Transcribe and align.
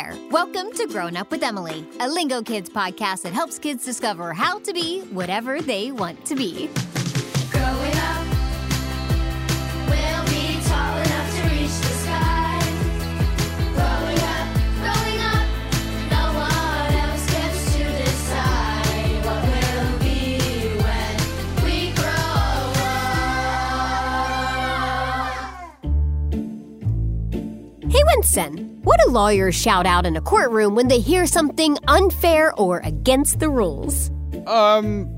There! 0.00 0.16
Welcome 0.30 0.72
to 0.72 0.86
Grown 0.86 1.16
Up 1.16 1.30
with 1.30 1.42
Emily, 1.42 1.86
a 2.00 2.08
Lingo 2.08 2.42
Kids 2.42 2.70
podcast 2.70 3.22
that 3.22 3.32
helps 3.32 3.58
kids 3.58 3.84
discover 3.84 4.32
how 4.32 4.58
to 4.60 4.72
be 4.72 5.02
whatever 5.10 5.60
they 5.60 5.90
want 5.92 6.24
to 6.26 6.34
be. 6.34 6.70
Winston! 28.36 28.80
What 28.82 29.00
do 29.04 29.10
lawyers 29.10 29.54
shout 29.54 29.86
out 29.86 30.06
in 30.06 30.16
a 30.16 30.20
courtroom 30.20 30.74
when 30.74 30.88
they 30.88 31.00
hear 31.00 31.26
something 31.26 31.76
unfair 31.88 32.54
or 32.54 32.78
against 32.84 33.40
the 33.40 33.48
rules? 33.48 34.10
Um, 34.46 35.08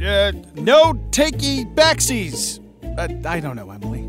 uh, 0.00 0.32
no 0.54 0.94
takey 1.10 1.72
backsies. 1.74 2.60
Uh, 2.96 3.28
I 3.28 3.40
don't 3.40 3.56
know, 3.56 3.70
Emily. 3.70 4.06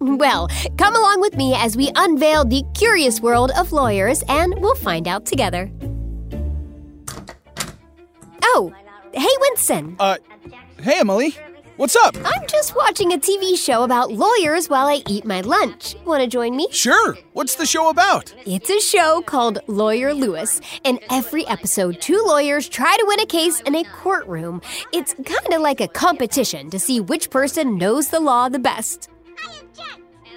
Well, 0.00 0.48
come 0.76 0.94
along 0.94 1.20
with 1.22 1.36
me 1.36 1.54
as 1.54 1.76
we 1.76 1.90
unveil 1.96 2.44
the 2.44 2.62
curious 2.74 3.20
world 3.20 3.50
of 3.56 3.72
lawyers 3.72 4.22
and 4.28 4.54
we'll 4.58 4.74
find 4.74 5.08
out 5.08 5.24
together. 5.24 5.70
Oh, 8.42 8.72
hey, 9.14 9.36
Winston! 9.40 9.96
Uh, 9.98 10.18
hey, 10.82 11.00
Emily. 11.00 11.34
What's 11.76 11.94
up? 11.96 12.16
I'm 12.24 12.46
just 12.48 12.74
watching 12.74 13.12
a 13.12 13.18
TV 13.18 13.54
show 13.54 13.82
about 13.84 14.10
lawyers 14.10 14.70
while 14.70 14.86
I 14.86 15.02
eat 15.08 15.26
my 15.26 15.42
lunch. 15.42 15.94
Want 16.06 16.22
to 16.22 16.26
join 16.26 16.56
me? 16.56 16.68
Sure. 16.70 17.18
What's 17.34 17.56
the 17.56 17.66
show 17.66 17.90
about? 17.90 18.32
It's 18.46 18.70
a 18.70 18.80
show 18.80 19.20
called 19.20 19.58
Lawyer 19.66 20.14
Lewis. 20.14 20.62
In 20.84 20.98
every 21.10 21.46
episode, 21.46 22.00
two 22.00 22.22
lawyers 22.26 22.66
try 22.66 22.96
to 22.96 23.04
win 23.06 23.20
a 23.20 23.26
case 23.26 23.60
in 23.60 23.74
a 23.74 23.84
courtroom. 23.84 24.62
It's 24.94 25.12
kind 25.26 25.52
of 25.52 25.60
like 25.60 25.82
a 25.82 25.88
competition 25.88 26.70
to 26.70 26.78
see 26.78 26.98
which 26.98 27.28
person 27.28 27.76
knows 27.76 28.08
the 28.08 28.20
law 28.20 28.48
the 28.48 28.58
best. 28.58 29.10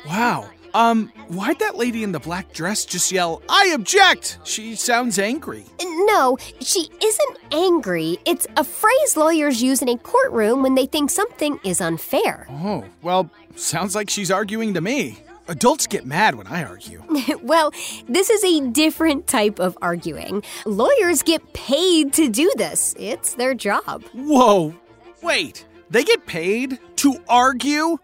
Wow. 0.06 0.50
Um, 0.73 1.12
why'd 1.28 1.59
that 1.59 1.78
lady 1.78 2.03
in 2.03 2.12
the 2.12 2.20
black 2.20 2.53
dress 2.53 2.86
just 2.86 3.12
yell, 3.12 3.42
I 3.50 3.72
object? 3.73 4.39
She 4.44 4.76
sounds 4.76 5.20
angry. 5.20 5.66
No, 5.81 6.38
she 6.59 6.89
isn't 7.03 7.38
angry. 7.52 8.17
It's 8.26 8.48
a 8.58 8.64
phrase 8.64 9.17
lawyers 9.17 9.61
use 9.61 9.81
in 9.81 9.89
a 9.89 9.98
courtroom 9.98 10.64
when 10.64 10.76
they 10.76 10.86
think 10.86 11.11
something 11.11 11.59
is 11.64 11.81
unfair. 11.81 12.48
Oh, 12.50 12.86
well, 13.02 13.30
sounds 13.56 13.95
like 13.95 14.09
she's 14.09 14.31
arguing 14.31 14.73
to 14.73 14.81
me. 14.81 15.20
Adults 15.48 15.88
get 15.88 16.06
mad 16.06 16.36
when 16.36 16.45
I 16.45 16.64
argue. 16.64 17.04
well, 17.42 17.72
this 18.08 18.30
is 18.30 18.44
a 18.44 18.70
different 18.70 19.26
type 19.26 19.60
of 19.60 19.76
arguing. 19.82 20.44
Lawyers 20.65 21.23
get 21.23 21.54
paid 21.54 22.14
to 22.14 22.30
do 22.30 22.52
this, 22.55 22.95
it's 22.99 23.33
their 23.33 23.55
job. 23.55 24.04
Whoa. 24.14 24.76
Wait, 25.23 25.65
they 25.89 26.04
get 26.04 26.27
paid 26.27 26.80
to 26.98 27.17
argue? 27.27 27.98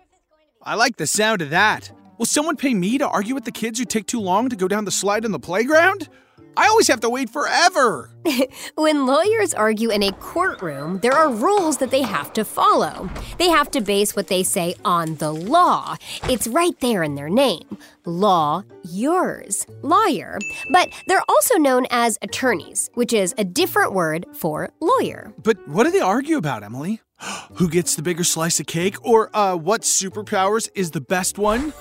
I 0.64 0.74
like 0.74 0.98
the 0.98 1.06
sound 1.06 1.44
of 1.44 1.52
that. 1.52 1.92
Will 2.18 2.26
someone 2.26 2.56
pay 2.56 2.74
me 2.74 2.98
to 2.98 3.08
argue 3.08 3.36
with 3.36 3.44
the 3.44 3.52
kids 3.52 3.78
who 3.78 3.84
take 3.84 4.08
too 4.08 4.22
long 4.22 4.48
to 4.48 4.56
go 4.56 4.70
down 4.70 4.86
the 4.86 4.92
slide 4.92 5.26
in 5.26 5.32
the 5.32 5.40
playground? 5.40 6.08
I 6.56 6.68
always 6.68 6.88
have 6.88 7.02
to 7.02 7.10
wait 7.10 7.30
forever. 7.30 8.10
When 8.76 9.06
lawyers 9.06 9.54
argue 9.54 9.90
in 9.90 10.02
a 10.02 10.14
courtroom, 10.14 11.00
there 11.00 11.12
are 11.12 11.30
rules 11.30 11.78
that 11.78 11.92
they 11.92 12.02
have 12.04 12.32
to 12.34 12.46
follow. 12.46 13.10
They 13.38 13.50
have 13.50 13.70
to 13.72 13.82
base 13.82 14.16
what 14.16 14.28
they 14.28 14.44
say 14.44 14.76
on 14.86 15.16
the 15.16 15.34
law. 15.34 15.98
It's 16.30 16.48
right 16.48 16.80
there 16.80 17.04
in 17.04 17.16
their 17.16 17.30
name. 17.30 17.78
Law, 18.06 18.64
yours, 18.84 19.66
lawyer. 19.82 20.40
But 20.72 20.90
they're 21.08 21.24
also 21.28 21.56
known 21.56 21.86
as 21.90 22.18
attorneys, 22.22 22.90
which 22.94 23.12
is 23.12 23.36
a 23.38 23.44
different 23.44 23.92
word 23.92 24.26
for 24.34 24.70
lawyer. 24.80 25.34
But 25.44 25.68
what 25.68 25.84
do 25.84 25.92
they 25.92 26.00
argue 26.00 26.38
about, 26.38 26.64
Emily? 26.64 27.02
Who 27.56 27.70
gets 27.70 27.96
the 27.96 28.02
bigger 28.02 28.24
slice 28.24 28.60
of 28.62 28.68
cake? 28.68 28.96
Or 29.06 29.36
uh, 29.36 29.56
what 29.58 29.82
superpowers 29.82 30.70
is 30.76 30.92
the 30.92 31.02
best 31.02 31.38
one? 31.38 31.74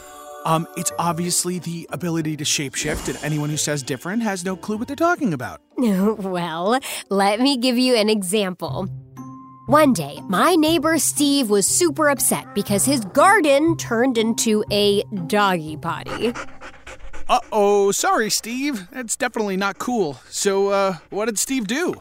Um, 0.44 0.66
it's 0.76 0.92
obviously 0.98 1.58
the 1.58 1.88
ability 1.90 2.36
to 2.36 2.44
shapeshift, 2.44 3.08
and 3.08 3.18
anyone 3.24 3.48
who 3.48 3.56
says 3.56 3.82
different 3.82 4.22
has 4.22 4.44
no 4.44 4.56
clue 4.56 4.76
what 4.76 4.88
they're 4.88 4.96
talking 4.96 5.32
about. 5.32 5.60
well, 5.76 6.78
let 7.10 7.40
me 7.40 7.56
give 7.56 7.78
you 7.78 7.94
an 7.94 8.08
example. 8.08 8.88
One 9.66 9.94
day, 9.94 10.18
my 10.28 10.54
neighbor 10.56 10.98
Steve 10.98 11.48
was 11.48 11.66
super 11.66 12.10
upset 12.10 12.54
because 12.54 12.84
his 12.84 13.02
garden 13.06 13.76
turned 13.78 14.18
into 14.18 14.62
a 14.70 15.02
doggy 15.26 15.78
potty. 15.78 16.34
Uh 17.26 17.40
oh, 17.50 17.90
sorry, 17.90 18.28
Steve. 18.28 18.90
That's 18.90 19.16
definitely 19.16 19.56
not 19.56 19.78
cool. 19.78 20.20
So, 20.28 20.68
uh, 20.68 20.96
what 21.08 21.24
did 21.24 21.38
Steve 21.38 21.66
do? 21.66 21.94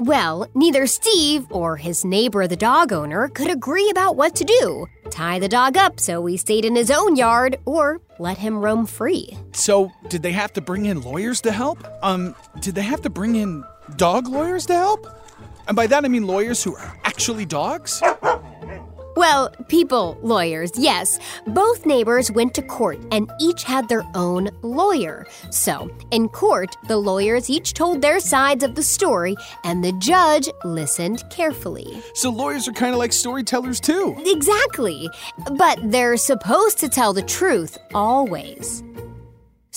Well, 0.00 0.46
neither 0.54 0.86
Steve 0.86 1.50
or 1.50 1.76
his 1.76 2.04
neighbor, 2.04 2.46
the 2.46 2.54
dog 2.54 2.92
owner, 2.92 3.26
could 3.26 3.50
agree 3.50 3.90
about 3.90 4.14
what 4.14 4.36
to 4.36 4.44
do 4.44 4.86
tie 5.10 5.40
the 5.40 5.48
dog 5.48 5.76
up 5.76 5.98
so 5.98 6.24
he 6.26 6.36
stayed 6.36 6.64
in 6.64 6.76
his 6.76 6.88
own 6.90 7.16
yard, 7.16 7.58
or 7.64 8.00
let 8.20 8.38
him 8.38 8.58
roam 8.58 8.86
free. 8.86 9.36
So, 9.52 9.90
did 10.08 10.22
they 10.22 10.30
have 10.32 10.52
to 10.52 10.60
bring 10.60 10.86
in 10.86 11.00
lawyers 11.00 11.40
to 11.40 11.50
help? 11.50 11.84
Um, 12.02 12.36
did 12.60 12.76
they 12.76 12.82
have 12.82 13.02
to 13.02 13.10
bring 13.10 13.34
in 13.34 13.64
dog 13.96 14.28
lawyers 14.28 14.66
to 14.66 14.74
help? 14.74 15.06
And 15.66 15.74
by 15.74 15.88
that 15.88 16.04
I 16.04 16.08
mean 16.08 16.28
lawyers 16.28 16.62
who 16.62 16.76
are 16.76 16.96
actually 17.04 17.46
dogs? 17.46 18.00
Well, 19.18 19.50
people, 19.66 20.16
lawyers, 20.22 20.70
yes. 20.78 21.18
Both 21.48 21.84
neighbors 21.84 22.30
went 22.30 22.54
to 22.54 22.62
court 22.62 23.00
and 23.10 23.28
each 23.40 23.64
had 23.64 23.88
their 23.88 24.04
own 24.14 24.48
lawyer. 24.62 25.26
So, 25.50 25.90
in 26.12 26.28
court, 26.28 26.76
the 26.86 26.98
lawyers 26.98 27.50
each 27.50 27.74
told 27.74 28.00
their 28.00 28.20
sides 28.20 28.62
of 28.62 28.76
the 28.76 28.82
story 28.84 29.34
and 29.64 29.82
the 29.82 29.90
judge 29.94 30.48
listened 30.62 31.24
carefully. 31.30 32.00
So, 32.14 32.30
lawyers 32.30 32.68
are 32.68 32.72
kind 32.72 32.92
of 32.92 33.00
like 33.00 33.12
storytellers 33.12 33.80
too. 33.80 34.14
Exactly. 34.24 35.10
But 35.56 35.80
they're 35.82 36.16
supposed 36.16 36.78
to 36.78 36.88
tell 36.88 37.12
the 37.12 37.22
truth 37.22 37.76
always. 37.94 38.84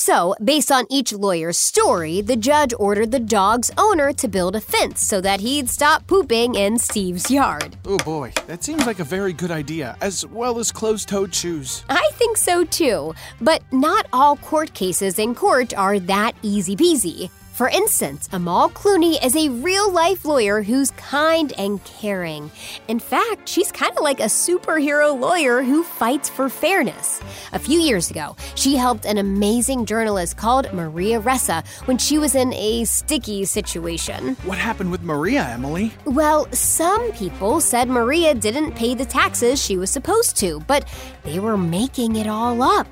So, 0.02 0.34
based 0.44 0.72
on 0.72 0.88
each 0.90 1.14
lawyer's 1.14 1.60
story, 1.60 2.22
the 2.22 2.36
judge 2.36 2.74
ordered 2.80 3.12
the 3.12 3.20
dog's 3.20 3.70
owner 3.78 4.12
to 4.14 4.28
build 4.28 4.56
a 4.56 4.60
fence 4.60 5.06
so 5.06 5.22
that 5.22 5.42
he'd 5.42 5.70
stop 5.70 6.08
pooping 6.08 6.56
in 6.56 6.80
Steve's 6.80 7.30
yard. 7.30 7.78
Oh 7.86 8.00
boy, 8.00 8.34
that 8.48 8.64
seems 8.64 8.88
like 8.88 8.98
a 8.98 9.04
very 9.04 9.32
good 9.32 9.52
idea, 9.52 9.96
as 10.02 10.26
well 10.26 10.58
as 10.58 10.72
closed 10.72 11.08
toed 11.08 11.36
shoes. 11.36 11.86
I 11.88 12.10
think 12.14 12.38
so 12.38 12.64
too. 12.64 13.14
But 13.42 13.62
not 13.72 14.08
all 14.12 14.38
court 14.38 14.74
cases 14.74 15.20
in 15.20 15.36
court 15.36 15.72
are 15.76 16.00
that 16.00 16.32
easy 16.42 16.76
peasy. 16.76 17.30
For 17.62 17.70
instance, 17.70 18.28
Amal 18.32 18.72
Clooney 18.72 19.24
is 19.24 19.36
a 19.36 19.50
real 19.50 19.92
life 19.92 20.26
lawyer 20.26 20.64
who's 20.64 20.90
kind 20.98 21.54
and 21.60 21.80
caring. 21.84 22.50
In 22.88 22.98
fact, 22.98 23.48
she's 23.48 23.72
kind 23.72 23.96
of 23.96 24.02
like 24.02 24.20
a 24.20 24.24
superhero 24.24 25.16
lawyer 25.16 25.62
who 25.62 25.84
fights 25.84 26.28
for 26.28 26.50
fairness. 26.50 27.22
A 27.54 27.60
few 27.60 27.80
years 27.80 28.10
ago, 28.10 28.36
she 28.56 28.78
helped 28.78 29.06
an 29.06 29.20
amazing 29.20 29.86
journalist 29.86 30.38
called 30.38 30.74
Maria 30.74 31.22
Ressa 31.22 31.64
when 31.86 32.00
she 32.00 32.18
was 32.18 32.34
in 32.34 32.52
a 32.54 32.84
sticky 32.86 33.46
situation. 33.46 34.34
What 34.44 34.58
happened 34.58 34.90
with 34.90 35.04
Maria, 35.04 35.48
Emily? 35.48 35.94
Well, 36.06 36.52
some 36.52 37.12
people 37.12 37.62
said 37.62 37.88
Maria 37.88 38.34
didn't 38.34 38.72
pay 38.72 38.96
the 38.96 39.06
taxes 39.06 39.64
she 39.64 39.78
was 39.78 39.92
supposed 39.92 40.36
to, 40.38 40.62
but 40.62 40.88
they 41.22 41.38
were 41.38 41.60
making 41.60 42.16
it 42.16 42.26
all 42.26 42.64
up. 42.64 42.88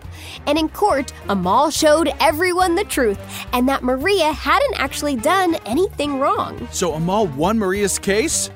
And 0.46 0.60
in 0.60 0.70
court, 0.70 1.12
Amal 1.28 1.72
showed 1.72 2.14
everyone 2.20 2.76
the 2.76 2.84
truth 2.84 3.20
and 3.52 3.68
that 3.68 3.82
Maria 3.82 4.32
hadn't 4.60 4.80
actually 4.80 5.16
done 5.16 5.56
anything 5.66 6.20
wrong. 6.20 6.68
So, 6.72 6.94
Amal 6.94 7.28
won 7.28 7.58
Maria's 7.58 7.98
case? 8.00 8.50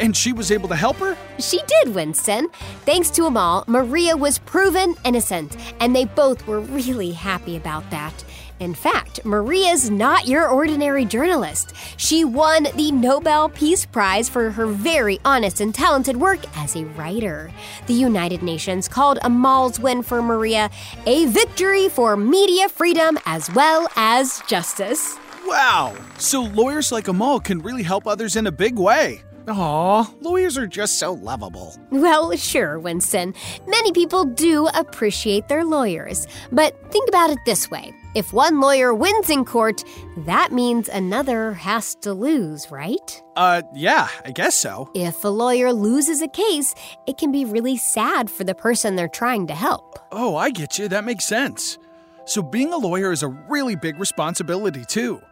And 0.00 0.16
she 0.16 0.32
was 0.32 0.52
able 0.52 0.68
to 0.68 0.76
help 0.76 0.96
her? 0.96 1.16
She 1.40 1.60
did, 1.66 1.94
Winston. 1.94 2.48
Thanks 2.84 3.10
to 3.10 3.24
Amal, 3.24 3.64
Maria 3.66 4.16
was 4.16 4.38
proven 4.38 4.94
innocent, 5.04 5.56
and 5.80 5.94
they 5.94 6.04
both 6.04 6.46
were 6.46 6.60
really 6.60 7.12
happy 7.12 7.56
about 7.56 7.90
that. 7.90 8.24
In 8.60 8.74
fact, 8.74 9.24
Maria's 9.24 9.88
not 9.88 10.26
your 10.26 10.48
ordinary 10.48 11.04
journalist. 11.04 11.72
She 11.96 12.24
won 12.24 12.66
the 12.74 12.90
Nobel 12.90 13.48
Peace 13.48 13.86
Prize 13.86 14.28
for 14.28 14.50
her 14.50 14.66
very 14.66 15.20
honest 15.24 15.60
and 15.60 15.72
talented 15.74 16.16
work 16.16 16.40
as 16.56 16.74
a 16.74 16.84
writer. 16.84 17.52
The 17.86 17.94
United 17.94 18.42
Nations 18.42 18.88
called 18.88 19.20
Amal's 19.22 19.78
win 19.78 20.02
for 20.02 20.22
Maria 20.22 20.70
a 21.06 21.26
victory 21.26 21.88
for 21.88 22.16
media 22.16 22.68
freedom 22.68 23.18
as 23.26 23.52
well 23.54 23.88
as 23.96 24.42
justice. 24.48 25.16
Wow! 25.48 25.96
So 26.18 26.42
lawyers 26.42 26.92
like 26.92 27.08
Amal 27.08 27.40
can 27.40 27.60
really 27.60 27.82
help 27.82 28.06
others 28.06 28.36
in 28.36 28.46
a 28.46 28.52
big 28.52 28.78
way. 28.78 29.22
Aw, 29.48 30.12
lawyers 30.20 30.58
are 30.58 30.66
just 30.66 30.98
so 30.98 31.14
lovable. 31.14 31.74
Well, 31.90 32.36
sure, 32.36 32.78
Winston. 32.78 33.32
Many 33.66 33.92
people 33.92 34.26
do 34.26 34.68
appreciate 34.74 35.48
their 35.48 35.64
lawyers. 35.64 36.26
But 36.52 36.76
think 36.92 37.08
about 37.08 37.30
it 37.30 37.38
this 37.46 37.70
way 37.70 37.94
if 38.14 38.32
one 38.34 38.60
lawyer 38.60 38.92
wins 38.92 39.30
in 39.30 39.46
court, 39.46 39.84
that 40.26 40.52
means 40.52 40.90
another 40.90 41.54
has 41.54 41.94
to 42.02 42.12
lose, 42.12 42.70
right? 42.70 43.22
Uh, 43.36 43.62
yeah, 43.74 44.08
I 44.26 44.32
guess 44.32 44.54
so. 44.54 44.90
If 44.94 45.24
a 45.24 45.28
lawyer 45.28 45.72
loses 45.72 46.20
a 46.20 46.28
case, 46.28 46.74
it 47.06 47.16
can 47.16 47.32
be 47.32 47.46
really 47.46 47.78
sad 47.78 48.30
for 48.30 48.44
the 48.44 48.54
person 48.54 48.96
they're 48.96 49.08
trying 49.08 49.46
to 49.46 49.54
help. 49.54 49.98
Oh, 50.12 50.36
I 50.36 50.50
get 50.50 50.78
you. 50.78 50.88
That 50.88 51.04
makes 51.04 51.24
sense. 51.24 51.78
So 52.26 52.42
being 52.42 52.72
a 52.74 52.76
lawyer 52.76 53.12
is 53.12 53.22
a 53.22 53.28
really 53.28 53.76
big 53.76 53.98
responsibility, 53.98 54.84
too. 54.84 55.22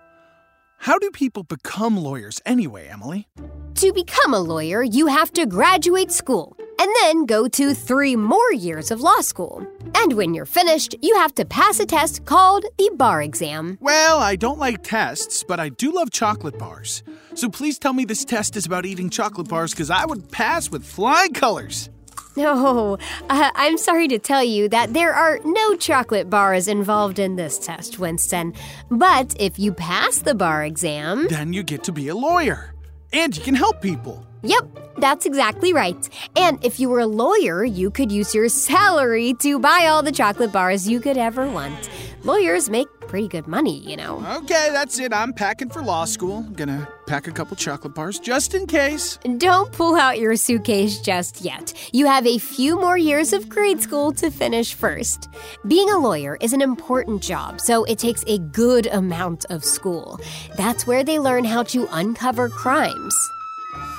How 0.78 0.98
do 0.98 1.10
people 1.10 1.42
become 1.42 1.96
lawyers 1.96 2.40
anyway, 2.46 2.88
Emily? 2.88 3.28
To 3.76 3.92
become 3.92 4.32
a 4.32 4.40
lawyer, 4.40 4.82
you 4.82 5.06
have 5.06 5.32
to 5.32 5.46
graduate 5.46 6.12
school 6.12 6.56
and 6.78 6.90
then 7.00 7.26
go 7.26 7.48
to 7.48 7.74
three 7.74 8.16
more 8.16 8.52
years 8.52 8.90
of 8.90 9.00
law 9.00 9.20
school. 9.20 9.66
And 9.94 10.12
when 10.12 10.34
you're 10.34 10.46
finished, 10.46 10.94
you 11.02 11.16
have 11.16 11.34
to 11.36 11.44
pass 11.44 11.80
a 11.80 11.86
test 11.86 12.24
called 12.24 12.64
the 12.78 12.90
bar 12.94 13.22
exam. 13.22 13.78
Well, 13.80 14.18
I 14.18 14.36
don't 14.36 14.58
like 14.58 14.82
tests, 14.82 15.42
but 15.42 15.58
I 15.58 15.70
do 15.70 15.92
love 15.92 16.10
chocolate 16.10 16.58
bars. 16.58 17.02
So 17.34 17.48
please 17.48 17.78
tell 17.78 17.92
me 17.92 18.04
this 18.04 18.24
test 18.24 18.56
is 18.56 18.66
about 18.66 18.86
eating 18.86 19.10
chocolate 19.10 19.48
bars 19.48 19.72
because 19.72 19.90
I 19.90 20.04
would 20.04 20.30
pass 20.30 20.70
with 20.70 20.84
flying 20.84 21.32
colors. 21.32 21.90
No, 22.46 22.98
uh, 23.30 23.50
I'm 23.54 23.78
sorry 23.78 24.08
to 24.08 24.18
tell 24.18 24.44
you 24.44 24.68
that 24.68 24.92
there 24.92 25.14
are 25.14 25.38
no 25.44 25.74
chocolate 25.76 26.28
bars 26.28 26.68
involved 26.68 27.18
in 27.18 27.36
this 27.36 27.58
test, 27.58 27.98
Winston. 27.98 28.52
But 28.90 29.34
if 29.40 29.58
you 29.58 29.72
pass 29.72 30.18
the 30.18 30.34
bar 30.34 30.62
exam, 30.64 31.26
Then 31.28 31.52
you 31.54 31.62
get 31.62 31.82
to 31.84 31.92
be 31.92 32.08
a 32.08 32.14
lawyer. 32.14 32.74
And 33.12 33.34
you 33.36 33.42
can 33.42 33.54
help 33.54 33.80
people. 33.80 34.26
yep, 34.42 34.64
that's 34.98 35.24
exactly 35.24 35.72
right. 35.72 36.08
And 36.36 36.62
if 36.64 36.78
you 36.78 36.88
were 36.90 37.00
a 37.00 37.06
lawyer, 37.06 37.64
you 37.64 37.90
could 37.90 38.12
use 38.12 38.34
your 38.34 38.48
salary 38.50 39.32
to 39.40 39.58
buy 39.58 39.86
all 39.88 40.02
the 40.02 40.12
chocolate 40.12 40.52
bars 40.52 40.86
you 40.88 41.00
could 41.00 41.16
ever 41.16 41.48
want. 41.48 41.88
Lawyers 42.24 42.68
make 42.68 42.88
pretty 43.08 43.28
good 43.28 43.46
money, 43.46 43.78
you 43.78 43.96
know. 43.96 44.18
Okay, 44.42 44.68
that's 44.72 44.98
it. 44.98 45.12
I'm 45.14 45.32
packing 45.32 45.70
for 45.70 45.80
law 45.82 46.04
school. 46.04 46.42
Gonna 46.54 46.86
pack 47.06 47.26
a 47.26 47.32
couple 47.32 47.56
chocolate 47.56 47.94
bars 47.94 48.18
just 48.18 48.54
in 48.54 48.66
case. 48.66 49.18
Don't 49.38 49.70
pull 49.72 49.96
out 49.96 50.18
your 50.18 50.36
suitcase 50.36 51.00
just 51.00 51.40
yet. 51.40 51.72
You 51.92 52.06
have 52.06 52.26
a 52.26 52.38
few 52.38 52.76
more 52.76 52.98
years 52.98 53.32
of 53.32 53.48
grade 53.48 53.80
school 53.80 54.12
to 54.14 54.30
finish 54.30 54.74
first. 54.74 55.28
Being 55.66 55.90
a 55.90 55.98
lawyer 55.98 56.36
is 56.40 56.52
an 56.52 56.62
important 56.62 57.22
job, 57.22 57.60
so 57.60 57.84
it 57.84 57.98
takes 57.98 58.24
a 58.26 58.38
good 58.38 58.86
amount 58.86 59.44
of 59.46 59.64
school. 59.64 60.20
That's 60.56 60.86
where 60.86 61.04
they 61.04 61.18
learn 61.18 61.44
how 61.44 61.62
to 61.64 61.88
uncover 61.92 62.48
crimes. 62.48 63.14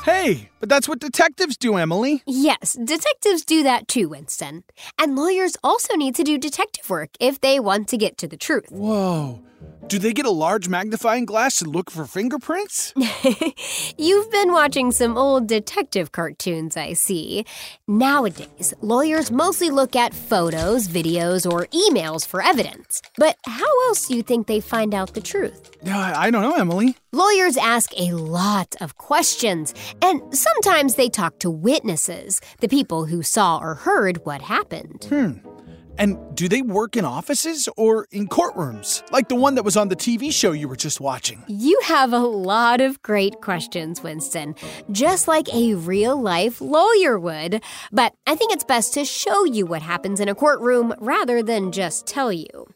Hey, 0.04 0.50
but 0.62 0.70
that's 0.70 0.88
what 0.88 1.00
detectives 1.00 1.58
do, 1.58 1.76
Emily. 1.76 2.24
Yes, 2.26 2.78
detectives 2.82 3.44
do 3.44 3.64
that 3.64 3.90
too, 3.90 4.08
Winston. 4.08 4.64
And 4.98 5.18
lawyers 5.18 5.58
also 5.64 5.96
need 5.96 6.16
to 6.16 6.24
do 6.24 6.38
detective 6.38 6.90
work 6.90 7.10
if 7.20 7.42
they 7.42 7.60
want 7.60 7.90
to 7.90 7.98
get 7.98 8.18
to 8.20 8.28
the 8.28 8.38
truth. 8.38 8.72
Whoa. 8.72 9.42
Do 9.88 10.00
they 10.00 10.12
get 10.12 10.26
a 10.26 10.32
large 10.32 10.68
magnifying 10.68 11.26
glass 11.26 11.60
to 11.60 11.66
look 11.66 11.90
for 11.90 12.06
fingerprints? 12.06 12.94
You've 13.98 14.30
been 14.32 14.52
watching 14.52 14.92
some 14.92 15.18
old 15.18 15.48
detective 15.48 16.12
cartoons, 16.12 16.76
I 16.76 16.92
see. 16.92 17.46
Nowadays, 17.88 18.74
lawyers 18.82 19.32
mostly 19.32 19.70
look 19.70 19.96
at 19.96 20.14
photos, 20.14 20.90
videos, 20.90 21.50
or 21.50 21.68
emails 21.68 22.28
for 22.28 22.42
evidence. 22.42 23.02
But 23.18 23.38
how 23.46 23.88
else 23.88 24.08
do 24.08 24.16
you 24.16 24.24
think 24.24 24.48
they 24.48 24.60
find 24.60 24.94
out 24.94 25.14
the 25.14 25.22
truth? 25.22 25.72
I 25.86 26.28
I 26.28 26.32
don't 26.32 26.42
know, 26.42 26.56
Emily. 26.56 26.98
Lawyers 27.14 27.56
ask 27.56 27.92
a 27.98 28.12
lot 28.12 28.76
of 28.82 28.98
questions, 28.98 29.74
and 30.02 30.22
sometimes 30.36 30.96
they 30.96 31.08
talk 31.08 31.40
to 31.40 31.50
witnesses, 31.50 32.42
the 32.60 32.68
people 32.68 33.06
who 33.06 33.24
saw 33.24 33.60
or 33.60 33.76
heard 33.76 34.26
what 34.26 34.42
happened. 34.42 35.06
Hmm. 35.08 35.57
And 35.98 36.18
do 36.36 36.48
they 36.48 36.62
work 36.62 36.96
in 36.96 37.06
offices 37.06 37.68
or 37.78 38.08
in 38.12 38.28
courtrooms? 38.28 39.10
Like 39.12 39.30
the 39.30 39.36
one 39.36 39.56
that 39.56 39.64
was 39.64 39.76
on 39.76 39.90
the 39.90 39.96
TV 39.96 40.32
show 40.32 40.52
you 40.52 40.68
were 40.68 40.76
just 40.76 41.00
watching. 41.02 41.44
You 41.48 41.80
have 41.86 42.14
a 42.14 42.20
lot 42.20 42.82
of 42.82 43.02
great 43.02 43.42
questions, 43.42 44.04
Winston, 44.04 44.56
just 44.92 45.28
like 45.28 45.54
a 45.54 45.74
real 45.76 46.20
life 46.20 46.62
lawyer 46.62 47.18
would. 47.20 47.64
But 47.92 48.14
I 48.26 48.36
think 48.36 48.54
it's 48.54 48.64
best 48.64 48.94
to 48.94 49.06
show 49.06 49.46
you 49.46 49.66
what 49.66 49.82
happens 49.82 50.20
in 50.20 50.30
a 50.30 50.36
courtroom 50.36 50.94
rather 51.00 51.42
than 51.42 51.72
just 51.72 52.06
tell 52.06 52.32
you. 52.32 52.68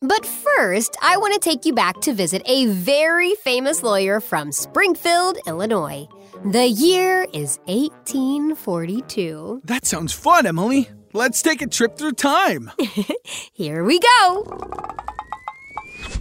But 0.00 0.24
first, 0.24 0.96
I 1.02 1.16
want 1.16 1.34
to 1.34 1.40
take 1.40 1.66
you 1.66 1.72
back 1.72 2.00
to 2.02 2.12
visit 2.12 2.42
a 2.46 2.66
very 2.66 3.34
famous 3.34 3.82
lawyer 3.82 4.20
from 4.20 4.52
Springfield, 4.52 5.38
Illinois. 5.44 6.06
The 6.44 6.68
year 6.68 7.26
is 7.32 7.58
1842. 7.66 9.62
That 9.64 9.84
sounds 9.86 10.12
fun, 10.12 10.46
Emily. 10.46 10.88
Let's 11.12 11.40
take 11.40 11.62
a 11.62 11.66
trip 11.66 11.96
through 11.96 12.12
time. 12.12 12.70
Here 13.52 13.82
we 13.82 13.98
go. 13.98 14.42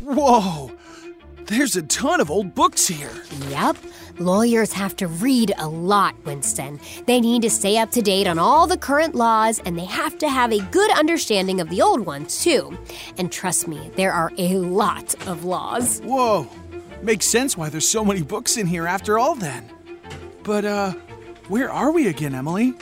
Whoa. 0.01 0.71
There's 1.45 1.75
a 1.75 1.81
ton 1.83 2.21
of 2.21 2.31
old 2.31 2.55
books 2.55 2.87
here. 2.87 3.11
Yep. 3.49 3.77
Lawyers 4.19 4.73
have 4.73 4.95
to 4.97 5.07
read 5.07 5.53
a 5.57 5.67
lot, 5.67 6.15
Winston. 6.25 6.79
They 7.05 7.21
need 7.21 7.41
to 7.43 7.49
stay 7.49 7.77
up 7.77 7.91
to 7.91 8.01
date 8.01 8.27
on 8.27 8.37
all 8.37 8.67
the 8.67 8.77
current 8.77 9.15
laws, 9.15 9.59
and 9.65 9.77
they 9.77 9.85
have 9.85 10.17
to 10.19 10.29
have 10.29 10.51
a 10.51 10.59
good 10.71 10.91
understanding 10.91 11.61
of 11.61 11.69
the 11.69 11.81
old 11.81 12.05
ones, 12.05 12.43
too. 12.43 12.77
And 13.17 13.31
trust 13.31 13.67
me, 13.67 13.91
there 13.95 14.11
are 14.11 14.31
a 14.37 14.55
lot 14.55 15.15
of 15.27 15.45
laws. 15.45 16.01
Whoa. 16.01 16.47
Makes 17.01 17.27
sense 17.27 17.55
why 17.55 17.69
there's 17.69 17.87
so 17.87 18.03
many 18.03 18.23
books 18.23 18.57
in 18.57 18.67
here 18.67 18.87
after 18.87 19.17
all, 19.17 19.35
then. 19.35 19.69
But, 20.43 20.65
uh, 20.65 20.91
where 21.47 21.71
are 21.71 21.91
we 21.91 22.07
again, 22.07 22.35
Emily? 22.35 22.73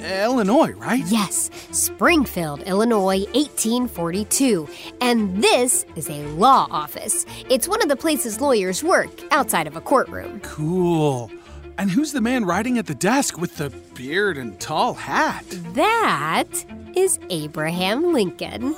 Illinois, 0.00 0.72
right? 0.72 1.04
Yes, 1.06 1.50
Springfield, 1.70 2.60
Illinois, 2.62 3.24
1842. 3.34 4.68
And 5.00 5.42
this 5.42 5.84
is 5.96 6.08
a 6.10 6.26
law 6.28 6.66
office. 6.70 7.26
It's 7.48 7.68
one 7.68 7.82
of 7.82 7.88
the 7.88 7.96
places 7.96 8.40
lawyers 8.40 8.82
work 8.82 9.10
outside 9.30 9.66
of 9.66 9.76
a 9.76 9.80
courtroom. 9.80 10.40
Cool. 10.40 11.30
And 11.76 11.90
who's 11.90 12.12
the 12.12 12.20
man 12.20 12.44
riding 12.44 12.78
at 12.78 12.86
the 12.86 12.94
desk 12.94 13.38
with 13.38 13.56
the 13.56 13.70
beard 13.94 14.38
and 14.38 14.58
tall 14.60 14.94
hat? 14.94 15.44
That 15.74 16.64
is 16.94 17.18
Abraham 17.30 18.12
Lincoln. 18.12 18.76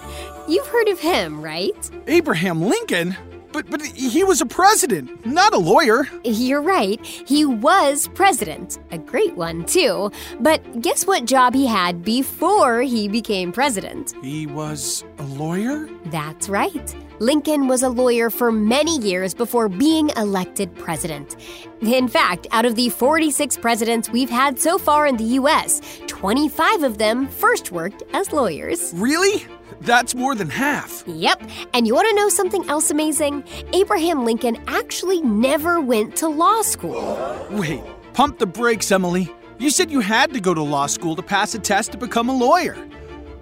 You've 0.49 0.66
heard 0.66 0.88
of 0.88 0.99
him, 0.99 1.42
right? 1.42 1.90
Abraham 2.06 2.62
Lincoln? 2.62 3.16
But 3.56 3.70
but 3.70 3.80
he 3.80 4.22
was 4.22 4.42
a 4.42 4.46
president, 4.46 5.25
not 5.25 5.54
a 5.54 5.56
lawyer. 5.56 6.06
You're 6.25 6.60
right. 6.60 7.02
He 7.02 7.46
was 7.46 8.06
president. 8.08 8.78
A 8.90 8.98
great 8.98 9.34
one, 9.34 9.64
too. 9.64 10.12
But 10.40 10.82
guess 10.82 11.06
what 11.06 11.25
job 11.25 11.54
he 11.54 11.66
had 11.66 12.04
before 12.04 12.82
he 12.82 13.08
became 13.08 13.52
president? 13.52 14.12
He 14.22 14.46
was 14.46 15.04
a 15.16 15.22
lawyer? 15.22 15.88
That's 16.06 16.50
right. 16.50 16.94
Lincoln 17.18 17.66
was 17.66 17.82
a 17.82 17.88
lawyer 17.88 18.28
for 18.28 18.52
many 18.52 18.99
years 18.99 19.32
before 19.32 19.68
being 19.70 20.11
elected 20.16 20.75
president. 20.76 21.37
In 21.80 22.08
fact, 22.08 22.46
out 22.50 22.66
of 22.66 22.76
the 22.76 22.90
46 22.90 23.56
presidents 23.56 24.11
we've 24.11 24.28
had 24.28 24.58
so 24.58 24.76
far 24.76 25.06
in 25.06 25.16
the 25.16 25.25
U.S., 25.40 25.80
25 26.06 26.82
of 26.82 26.99
them 26.99 27.26
first 27.28 27.73
worked 27.73 28.02
as 28.12 28.32
lawyers. 28.32 28.92
Really? 28.94 29.46
That's 29.80 30.14
more 30.14 30.35
than 30.35 30.50
half. 30.50 31.04
Yep. 31.06 31.49
And 31.73 31.87
you 31.87 31.94
want 31.94 32.08
to 32.08 32.16
know 32.16 32.28
something 32.28 32.68
else 32.68 32.90
amazing? 32.90 33.44
Abraham 33.73 34.25
Lincoln 34.25 34.62
actually 34.66 35.23
never 35.23 35.80
went 35.80 36.16
to 36.16 36.28
law 36.28 36.61
school. 36.62 37.46
Wait, 37.50 37.82
pump 38.12 38.38
the 38.38 38.46
brakes, 38.46 38.92
Emily. 38.92 39.30
You 39.58 39.70
said 39.70 39.90
you 39.90 40.00
had 40.00 40.35
to 40.35 40.40
go 40.40 40.52
to 40.52 40.62
law 40.62 40.87
school 40.87 41.16
to 41.16 41.23
pass 41.23 41.54
a 41.54 41.58
test 41.58 41.92
to 41.92 41.99
become 41.99 42.28
a 42.28 42.37
lawyer. 42.37 42.76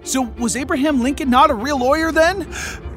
So, 0.05 0.21
was 0.37 0.55
Abraham 0.55 1.01
Lincoln 1.01 1.31
not 1.31 1.49
a 1.49 1.55
real 1.55 1.79
lawyer 1.79 2.11
then? 2.11 2.47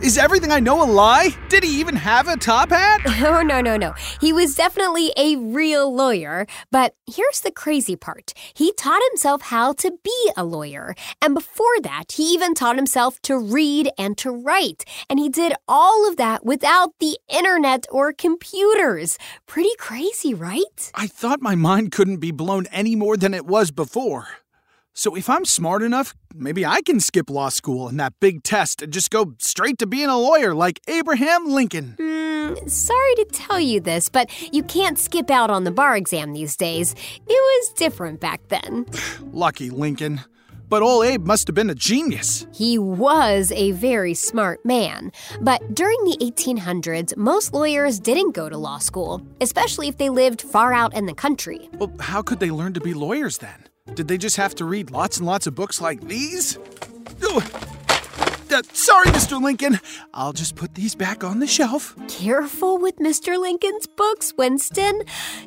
Is 0.02 0.18
everything 0.18 0.52
I 0.52 0.60
know 0.60 0.82
a 0.82 0.84
lie? 0.84 1.30
Did 1.48 1.64
he 1.64 1.80
even 1.80 1.96
have 1.96 2.28
a 2.28 2.36
top 2.36 2.68
hat? 2.68 3.00
Oh, 3.28 3.42
no, 3.42 3.60
no, 3.60 3.76
no. 3.76 3.94
He 4.20 4.32
was 4.32 4.54
definitely 4.54 5.10
a 5.16 5.36
real 5.36 5.92
lawyer. 5.94 6.46
But 6.70 6.94
here's 7.06 7.40
the 7.40 7.50
crazy 7.50 7.96
part 7.96 8.32
he 8.54 8.72
taught 8.74 9.00
himself 9.10 9.42
how 9.42 9.72
to 9.74 9.98
be 10.02 10.32
a 10.36 10.44
lawyer. 10.44 10.94
And 11.22 11.34
before 11.34 11.80
that, 11.82 12.12
he 12.12 12.34
even 12.34 12.54
taught 12.54 12.76
himself 12.76 13.20
to 13.22 13.38
read 13.38 13.90
and 13.98 14.16
to 14.18 14.30
write. 14.30 14.84
And 15.08 15.18
he 15.18 15.28
did 15.30 15.54
all 15.66 16.08
of 16.08 16.16
that 16.18 16.44
without 16.44 16.92
the 17.00 17.18
internet 17.28 17.86
or 17.90 18.12
computers. 18.12 19.18
Pretty 19.46 19.74
crazy, 19.78 20.34
right? 20.34 20.92
I 20.94 21.06
thought 21.06 21.40
my 21.40 21.54
mind 21.54 21.90
couldn't 21.90 22.18
be 22.18 22.30
blown 22.30 22.66
any 22.66 22.94
more 22.94 23.16
than 23.16 23.32
it 23.32 23.46
was 23.46 23.70
before. 23.70 24.28
So 24.98 25.14
if 25.14 25.30
I'm 25.30 25.44
smart 25.44 25.84
enough, 25.84 26.12
maybe 26.34 26.66
I 26.66 26.82
can 26.82 26.98
skip 26.98 27.30
law 27.30 27.50
school 27.50 27.86
and 27.86 28.00
that 28.00 28.14
big 28.18 28.42
test 28.42 28.82
and 28.82 28.92
just 28.92 29.12
go 29.12 29.34
straight 29.38 29.78
to 29.78 29.86
being 29.86 30.08
a 30.08 30.18
lawyer 30.18 30.56
like 30.56 30.80
Abraham 30.88 31.46
Lincoln. 31.46 31.94
Mm, 32.00 32.68
sorry 32.68 33.14
to 33.14 33.24
tell 33.30 33.60
you 33.60 33.78
this, 33.78 34.08
but 34.08 34.28
you 34.52 34.64
can't 34.64 34.98
skip 34.98 35.30
out 35.30 35.50
on 35.50 35.62
the 35.62 35.70
bar 35.70 35.96
exam 35.96 36.32
these 36.32 36.56
days. 36.56 36.96
It 37.28 37.28
was 37.28 37.72
different 37.74 38.18
back 38.18 38.40
then. 38.48 38.86
Lucky 39.30 39.70
Lincoln. 39.70 40.22
But 40.68 40.82
old 40.82 41.06
Abe 41.06 41.24
must 41.24 41.46
have 41.46 41.54
been 41.54 41.70
a 41.70 41.76
genius. 41.76 42.48
He 42.52 42.76
was 42.76 43.52
a 43.52 43.70
very 43.70 44.14
smart 44.14 44.64
man. 44.64 45.12
But 45.40 45.76
during 45.76 45.98
the 46.06 46.16
1800s, 46.20 47.16
most 47.16 47.54
lawyers 47.54 48.00
didn't 48.00 48.32
go 48.32 48.48
to 48.48 48.58
law 48.58 48.78
school, 48.78 49.22
especially 49.40 49.86
if 49.86 49.96
they 49.96 50.08
lived 50.08 50.42
far 50.42 50.72
out 50.72 50.92
in 50.92 51.06
the 51.06 51.14
country. 51.14 51.70
Well, 51.74 51.92
how 52.00 52.20
could 52.20 52.40
they 52.40 52.50
learn 52.50 52.72
to 52.72 52.80
be 52.80 52.94
lawyers 52.94 53.38
then? 53.38 53.67
Did 53.94 54.08
they 54.08 54.18
just 54.18 54.36
have 54.36 54.54
to 54.56 54.64
read 54.64 54.90
lots 54.90 55.18
and 55.18 55.26
lots 55.26 55.46
of 55.46 55.54
books 55.54 55.80
like 55.80 56.00
these? 56.06 56.58
Oh, 57.22 57.42
uh, 58.50 58.62
sorry, 58.72 59.06
Mr. 59.08 59.40
Lincoln. 59.40 59.80
I'll 60.14 60.32
just 60.32 60.56
put 60.56 60.74
these 60.74 60.94
back 60.94 61.22
on 61.22 61.40
the 61.40 61.46
shelf. 61.46 61.94
Careful 62.08 62.78
with 62.78 62.96
Mr. 62.96 63.38
Lincoln's 63.38 63.86
books, 63.86 64.32
Winston. 64.36 65.02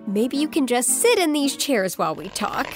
Maybe 0.06 0.38
you 0.38 0.48
can 0.48 0.68
just 0.68 0.90
sit 0.90 1.18
in 1.18 1.34
these 1.34 1.56
chairs 1.56 1.98
while 1.98 2.16
we 2.16 2.30
talk. 2.30 2.68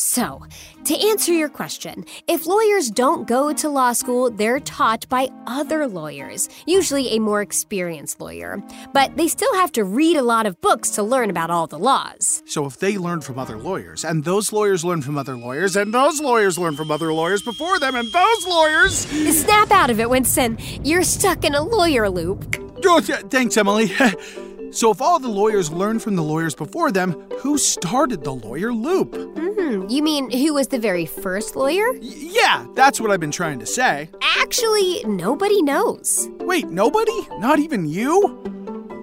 So, 0.00 0.40
to 0.84 1.08
answer 1.08 1.30
your 1.30 1.50
question, 1.50 2.06
if 2.26 2.46
lawyers 2.46 2.88
don't 2.88 3.28
go 3.28 3.52
to 3.52 3.68
law 3.68 3.92
school, 3.92 4.30
they're 4.30 4.58
taught 4.58 5.06
by 5.10 5.28
other 5.46 5.86
lawyers, 5.86 6.48
usually 6.66 7.10
a 7.10 7.18
more 7.18 7.42
experienced 7.42 8.18
lawyer. 8.18 8.62
But 8.94 9.18
they 9.18 9.28
still 9.28 9.52
have 9.56 9.72
to 9.72 9.84
read 9.84 10.16
a 10.16 10.22
lot 10.22 10.46
of 10.46 10.58
books 10.62 10.88
to 10.92 11.02
learn 11.02 11.28
about 11.28 11.50
all 11.50 11.66
the 11.66 11.78
laws. 11.78 12.42
So 12.46 12.64
if 12.64 12.78
they 12.78 12.96
learn 12.96 13.20
from 13.20 13.38
other 13.38 13.58
lawyers, 13.58 14.02
and 14.02 14.24
those 14.24 14.54
lawyers 14.54 14.86
learn 14.86 15.02
from 15.02 15.18
other 15.18 15.36
lawyers, 15.36 15.76
and 15.76 15.92
those 15.92 16.18
lawyers 16.18 16.56
learn 16.56 16.76
from 16.76 16.90
other 16.90 17.12
lawyers 17.12 17.42
before 17.42 17.78
them, 17.78 17.94
and 17.94 18.10
those 18.10 18.46
lawyers. 18.46 19.00
Snap 19.38 19.70
out 19.70 19.90
of 19.90 20.00
it, 20.00 20.08
Winston. 20.08 20.56
You're 20.82 21.02
stuck 21.02 21.44
in 21.44 21.54
a 21.54 21.62
lawyer 21.62 22.08
loop. 22.08 22.56
Oh, 22.86 23.00
th- 23.00 23.26
thanks, 23.28 23.54
Emily. 23.58 23.92
so 24.70 24.90
if 24.90 25.00
all 25.00 25.18
the 25.18 25.28
lawyers 25.28 25.72
learn 25.72 25.98
from 25.98 26.16
the 26.16 26.22
lawyers 26.22 26.54
before 26.54 26.90
them, 26.92 27.12
who 27.38 27.58
started 27.58 28.24
the 28.24 28.34
lawyer 28.34 28.72
loop? 28.72 29.14
Hmm, 29.14 29.86
you 29.88 30.02
mean 30.02 30.30
who 30.30 30.54
was 30.54 30.68
the 30.68 30.78
very 30.78 31.06
first 31.06 31.56
lawyer? 31.56 31.92
Y- 31.92 31.98
yeah, 32.02 32.66
that's 32.74 33.00
what 33.00 33.10
I've 33.10 33.20
been 33.20 33.30
trying 33.30 33.58
to 33.60 33.66
say. 33.66 34.10
Actually, 34.38 35.02
nobody 35.04 35.62
knows. 35.62 36.28
Wait, 36.40 36.68
nobody? 36.68 37.26
Not 37.38 37.58
even 37.58 37.86
you? 37.86 38.38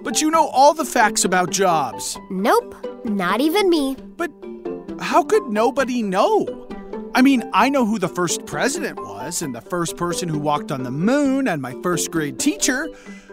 But 0.04 0.20
you 0.20 0.30
know 0.30 0.46
all 0.48 0.74
the 0.74 0.84
facts 0.84 1.24
about 1.24 1.50
jobs. 1.50 2.18
Nope, 2.30 2.74
not 3.04 3.40
even 3.40 3.68
me. 3.68 3.96
But 4.16 4.30
how 5.00 5.22
could 5.22 5.44
nobody 5.48 6.02
know? 6.02 6.66
I 7.14 7.22
mean, 7.22 7.48
I 7.52 7.68
know 7.68 7.84
who 7.84 7.98
the 7.98 8.08
first 8.08 8.46
president 8.46 8.98
was, 9.00 9.42
and 9.42 9.54
the 9.54 9.60
first 9.60 9.96
person 9.96 10.28
who 10.28 10.38
walked 10.38 10.70
on 10.70 10.82
the 10.82 10.90
moon, 10.90 11.48
and 11.48 11.60
my 11.60 11.74
first 11.82 12.10
grade 12.10 12.38
teacher. 12.38 12.88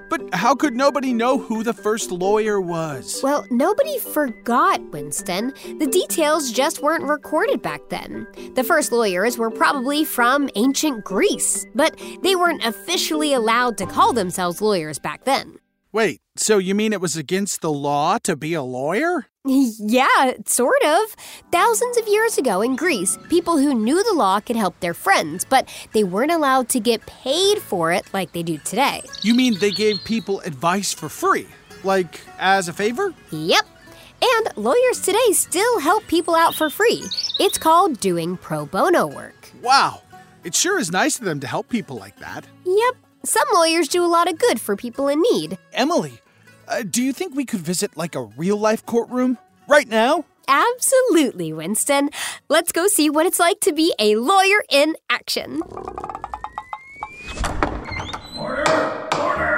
But 0.10 0.34
how 0.34 0.56
could 0.56 0.76
nobody 0.76 1.14
know 1.14 1.38
who 1.38 1.64
the 1.64 1.74
first 1.74 2.12
lawyer 2.12 2.62
was? 2.62 3.20
Well, 3.24 3.46
nobody 3.50 3.98
forgot, 4.00 4.82
Winston. 4.92 5.54
The 5.80 5.88
details 5.88 6.52
just 6.52 6.82
weren't 6.82 7.04
recorded 7.04 7.62
back 7.62 7.82
then. 7.90 8.28
The 8.56 8.64
first 8.64 8.92
lawyers 8.92 9.38
were 9.38 9.52
probably 9.52 10.06
from 10.06 10.50
ancient 10.56 11.04
Greece, 11.04 11.66
but 11.76 12.00
they 12.24 12.36
weren't 12.36 12.66
officially 12.66 13.34
allowed 13.34 13.78
to 13.80 13.86
call 13.86 14.14
themselves 14.14 14.62
lawyers 14.62 15.00
back 15.00 15.26
then. 15.26 15.58
Wait, 15.96 16.20
so 16.36 16.58
you 16.58 16.76
mean 16.76 16.92
it 16.92 17.00
was 17.00 17.16
against 17.16 17.62
the 17.62 17.72
law 17.72 18.18
to 18.18 18.36
be 18.36 18.54
a 18.54 18.62
lawyer? 18.62 19.28
Yeah, 19.46 20.34
sort 20.46 20.84
of. 20.84 21.16
Thousands 21.54 21.96
of 21.96 22.06
years 22.06 22.38
ago 22.38 22.62
in 22.62 22.76
Greece, 22.76 23.18
people 23.30 23.58
who 23.58 23.74
knew 23.74 24.04
the 24.04 24.12
law 24.14 24.42
could 24.42 24.58
help 24.58 24.78
their 24.82 24.94
friends, 24.94 25.46
but 25.46 25.70
they 25.94 26.04
weren't 26.04 26.34
allowed 26.34 26.68
to 26.72 26.82
get 26.82 27.06
paid 27.06 27.60
for 27.60 27.94
it 27.94 28.04
like 28.14 28.34
they 28.34 28.44
do 28.44 28.58
today. 28.58 29.04
You 29.22 29.36
mean 29.36 29.58
they 29.60 29.72
gave 29.72 30.04
people 30.04 30.42
advice 30.42 30.94
for 30.94 31.08
free? 31.08 31.48
Like 31.86 32.20
as 32.40 32.68
a 32.68 32.74
favor? 32.74 33.14
Yep. 33.32 33.66
And 34.22 34.58
lawyers 34.58 35.00
today 35.00 35.32
still 35.32 35.80
help 35.80 36.06
people 36.08 36.36
out 36.36 36.56
for 36.56 36.70
free. 36.70 37.06
It's 37.40 37.58
called 37.58 38.02
doing 38.02 38.36
pro 38.36 38.66
bono 38.66 39.08
work. 39.08 39.50
Wow. 39.62 40.02
It 40.44 40.56
sure 40.56 40.78
is 40.78 40.92
nice 40.92 41.20
of 41.20 41.24
them 41.24 41.40
to 41.40 41.48
help 41.48 41.70
people 41.70 41.96
like 41.96 42.20
that. 42.20 42.46
Yep. 42.66 43.05
Some 43.26 43.48
lawyers 43.56 43.88
do 43.88 44.06
a 44.06 44.08
lot 44.08 44.30
of 44.30 44.38
good 44.38 44.62
for 44.62 44.76
people 44.76 45.08
in 45.08 45.20
need. 45.32 45.58
Emily, 45.74 46.22
uh, 46.68 46.84
do 46.88 47.02
you 47.02 47.12
think 47.12 47.34
we 47.36 47.44
could 47.44 47.60
visit 47.60 47.98
like 47.98 48.14
a 48.14 48.22
real 48.22 48.56
life 48.56 48.86
courtroom? 48.86 49.40
Right 49.68 49.88
now? 49.88 50.26
Absolutely, 50.48 51.52
Winston. 51.52 52.12
Let's 52.50 52.72
go 52.72 52.86
see 52.86 53.10
what 53.10 53.26
it's 53.26 53.40
like 53.40 53.60
to 53.62 53.74
be 53.74 53.96
a 53.98 54.16
lawyer 54.18 54.64
in 54.70 54.96
action. 55.10 55.64
Order! 58.38 59.10
Order! 59.20 59.58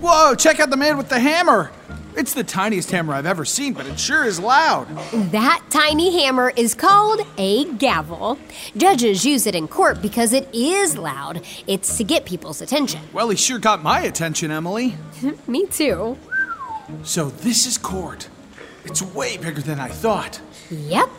Whoa, 0.00 0.34
check 0.34 0.58
out 0.58 0.70
the 0.70 0.76
man 0.76 0.96
with 0.96 1.08
the 1.08 1.20
hammer! 1.20 1.70
It's 2.18 2.34
the 2.34 2.42
tiniest 2.42 2.90
hammer 2.90 3.14
I've 3.14 3.26
ever 3.26 3.44
seen, 3.44 3.74
but 3.74 3.86
it 3.86 4.00
sure 4.00 4.24
is 4.24 4.40
loud. 4.40 4.88
That 5.30 5.62
tiny 5.70 6.20
hammer 6.20 6.52
is 6.56 6.74
called 6.74 7.20
a 7.38 7.64
gavel. 7.74 8.36
Judges 8.76 9.24
use 9.24 9.46
it 9.46 9.54
in 9.54 9.68
court 9.68 10.02
because 10.02 10.32
it 10.32 10.52
is 10.52 10.98
loud. 10.98 11.42
It's 11.68 11.96
to 11.96 12.02
get 12.02 12.24
people's 12.24 12.60
attention. 12.60 13.00
Well, 13.12 13.28
he 13.28 13.36
sure 13.36 13.60
got 13.60 13.84
my 13.84 14.00
attention, 14.00 14.50
Emily. 14.50 14.96
Me 15.46 15.66
too. 15.66 16.18
So, 17.04 17.30
this 17.30 17.66
is 17.66 17.78
court. 17.78 18.28
It's 18.84 19.00
way 19.00 19.36
bigger 19.36 19.60
than 19.60 19.78
I 19.78 19.86
thought. 19.86 20.40
Yep, 20.72 21.10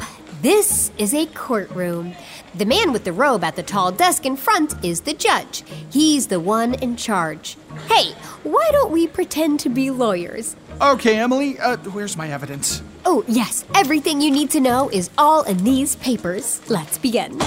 this 0.41 0.91
is 0.97 1.13
a 1.13 1.25
courtroom. 1.27 2.13
The 2.55 2.65
man 2.65 2.91
with 2.91 3.03
the 3.03 3.13
robe 3.13 3.43
at 3.43 3.55
the 3.55 3.63
tall 3.63 3.91
desk 3.91 4.25
in 4.25 4.37
front 4.37 4.73
is 4.83 5.01
the 5.01 5.13
judge. 5.13 5.63
He's 5.91 6.27
the 6.27 6.39
one 6.39 6.75
in 6.75 6.95
charge. 6.95 7.57
Hey, 7.87 8.13
why 8.43 8.69
don't 8.71 8.91
we 8.91 9.07
pretend 9.07 9.59
to 9.61 9.69
be 9.69 9.91
lawyers? 9.91 10.55
Okay, 10.81 11.19
Emily, 11.19 11.59
uh, 11.59 11.77
where's 11.77 12.15
my 12.15 12.29
evidence? 12.29 12.81
Oh, 13.05 13.23
yes, 13.27 13.65
everything 13.75 14.21
you 14.21 14.31
need 14.31 14.49
to 14.51 14.59
know 14.59 14.89
is 14.89 15.09
all 15.17 15.43
in 15.43 15.63
these 15.63 15.95
papers. 15.97 16.61
Let's 16.69 16.97
begin. 16.97 17.39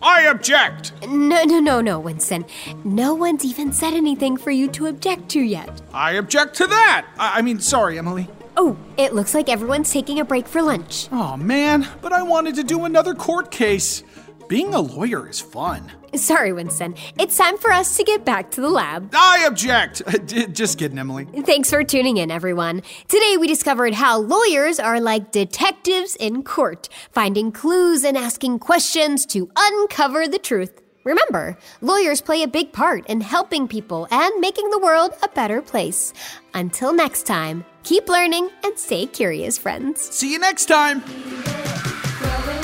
I 0.00 0.22
object! 0.22 0.92
No, 1.08 1.42
no, 1.42 1.58
no, 1.58 1.80
no, 1.80 1.98
Winston. 1.98 2.44
No 2.84 3.14
one's 3.14 3.44
even 3.44 3.72
said 3.72 3.94
anything 3.94 4.36
for 4.36 4.52
you 4.52 4.68
to 4.68 4.86
object 4.86 5.28
to 5.30 5.40
yet. 5.40 5.82
I 5.92 6.12
object 6.12 6.54
to 6.56 6.66
that! 6.68 7.06
I, 7.18 7.38
I 7.38 7.42
mean, 7.42 7.58
sorry, 7.58 7.98
Emily. 7.98 8.28
Oh, 8.60 8.76
it 8.96 9.14
looks 9.14 9.34
like 9.34 9.48
everyone's 9.48 9.92
taking 9.92 10.18
a 10.18 10.24
break 10.24 10.48
for 10.48 10.62
lunch. 10.62 11.08
Oh 11.12 11.36
man, 11.36 11.86
but 12.02 12.12
I 12.12 12.24
wanted 12.24 12.56
to 12.56 12.64
do 12.64 12.86
another 12.86 13.14
court 13.14 13.52
case. 13.52 14.02
Being 14.48 14.74
a 14.74 14.80
lawyer 14.80 15.28
is 15.28 15.40
fun. 15.40 15.92
Sorry, 16.16 16.52
Winston. 16.52 16.96
It's 17.20 17.36
time 17.36 17.56
for 17.56 17.70
us 17.70 17.96
to 17.98 18.02
get 18.02 18.24
back 18.24 18.50
to 18.52 18.60
the 18.60 18.68
lab. 18.68 19.10
I 19.14 19.44
object! 19.46 20.02
Just 20.52 20.76
kidding, 20.76 20.98
Emily. 20.98 21.26
Thanks 21.42 21.70
for 21.70 21.84
tuning 21.84 22.16
in, 22.16 22.32
everyone. 22.32 22.82
Today 23.06 23.36
we 23.38 23.46
discovered 23.46 23.94
how 23.94 24.18
lawyers 24.18 24.80
are 24.80 25.00
like 25.00 25.30
detectives 25.30 26.16
in 26.16 26.42
court, 26.42 26.88
finding 27.12 27.52
clues 27.52 28.02
and 28.02 28.16
asking 28.16 28.58
questions 28.58 29.24
to 29.26 29.48
uncover 29.56 30.26
the 30.26 30.38
truth. 30.40 30.82
Remember, 31.04 31.56
lawyers 31.80 32.20
play 32.20 32.42
a 32.42 32.48
big 32.48 32.72
part 32.72 33.06
in 33.06 33.20
helping 33.20 33.68
people 33.68 34.08
and 34.10 34.40
making 34.40 34.68
the 34.70 34.80
world 34.80 35.12
a 35.22 35.28
better 35.28 35.62
place. 35.62 36.12
Until 36.54 36.92
next 36.92 37.22
time, 37.22 37.64
keep 37.88 38.06
learning 38.06 38.50
and 38.64 38.78
stay 38.78 39.06
curious, 39.06 39.56
friends. 39.56 40.02
See 40.14 40.30
you 40.30 40.38
next 40.38 40.66
time! 40.66 41.00
Growing 41.00 41.16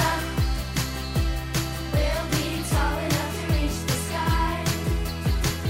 up, 0.04 0.23
we'll 1.95 2.26
be 2.31 2.61
tall 2.69 2.99
enough 2.99 3.33
to 3.40 3.47
reach 3.54 3.78
the 3.87 3.97
sky. 4.04 4.62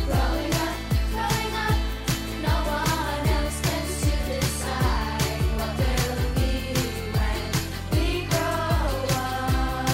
Growing 0.07 0.53
up, 0.59 0.77
growing 1.15 1.55
up, 1.55 1.79
no 2.43 2.57
one 2.67 3.29
else 3.29 3.61
gets 3.61 4.01
to 4.01 4.15
decide 4.27 5.39
what 5.61 5.73
we'll 5.79 6.19
be 6.35 6.51
when 7.15 7.43
we 7.93 8.27
grow 8.27 9.07
up. 9.15 9.87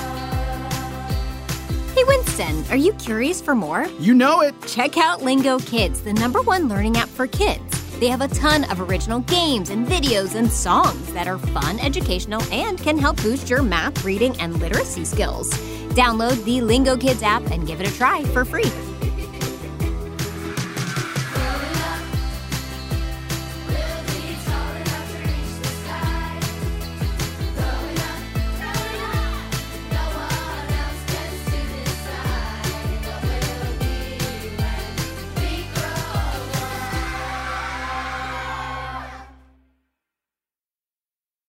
Hey, 1.94 2.04
Winston, 2.04 2.64
are 2.70 2.76
you 2.76 2.94
curious 2.94 3.42
for 3.42 3.54
more? 3.54 3.86
You 3.98 4.14
know 4.14 4.40
it. 4.40 4.54
Check 4.66 4.96
out 4.96 5.20
Lingo 5.20 5.58
Kids, 5.58 6.00
the 6.00 6.14
number 6.14 6.40
one 6.40 6.66
learning 6.66 6.96
app 6.96 7.10
for 7.10 7.26
kids. 7.26 7.69
They 8.00 8.08
have 8.08 8.22
a 8.22 8.28
ton 8.28 8.64
of 8.70 8.80
original 8.80 9.20
games 9.20 9.68
and 9.68 9.86
videos 9.86 10.34
and 10.34 10.50
songs 10.50 11.12
that 11.12 11.28
are 11.28 11.36
fun, 11.36 11.78
educational, 11.80 12.42
and 12.50 12.78
can 12.78 12.96
help 12.96 13.18
boost 13.18 13.50
your 13.50 13.62
math, 13.62 14.06
reading, 14.06 14.34
and 14.40 14.58
literacy 14.58 15.04
skills. 15.04 15.50
Download 15.90 16.42
the 16.44 16.62
Lingo 16.62 16.96
Kids 16.96 17.22
app 17.22 17.42
and 17.50 17.66
give 17.66 17.78
it 17.78 17.86
a 17.86 17.92
try 17.92 18.24
for 18.24 18.46
free. 18.46 18.72